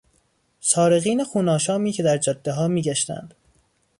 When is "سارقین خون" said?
0.59-1.49